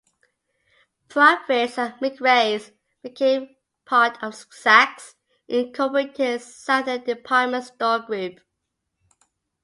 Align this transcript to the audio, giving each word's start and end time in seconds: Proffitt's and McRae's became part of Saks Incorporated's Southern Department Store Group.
Proffitt's 1.09 1.77
and 1.77 1.93
McRae's 1.99 2.71
became 3.03 3.55
part 3.85 4.15
of 4.23 4.33
Saks 4.33 5.13
Incorporated's 5.47 6.43
Southern 6.55 7.03
Department 7.03 7.65
Store 7.65 7.99
Group. 7.99 8.39